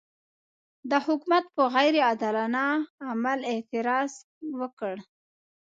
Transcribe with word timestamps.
د 0.89 0.91
حکومت 1.05 1.43
پر 1.55 1.65
غیر 1.75 1.95
عادلانه 2.07 2.63
عمل 3.09 3.39
اعتراض 3.53 4.11
وکړو. 4.59 4.99